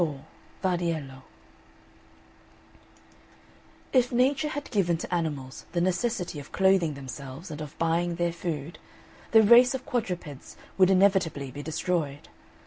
IV 0.01 0.15
VARDIELLO 0.63 1.21
If 3.93 4.11
Nature 4.11 4.47
had 4.49 4.71
given 4.71 4.97
to 4.97 5.13
animals 5.13 5.67
the 5.73 5.79
necessity 5.79 6.39
of 6.39 6.51
clothing 6.51 6.95
themselves, 6.95 7.51
and 7.51 7.61
of 7.61 7.77
buying 7.77 8.15
their 8.15 8.33
food, 8.33 8.79
the 9.29 9.43
race 9.43 9.75
of 9.75 9.85
quadrupeds 9.85 10.57
would 10.75 10.89
inevitably 10.89 11.51
be 11.51 11.61
destroyed. 11.61 12.29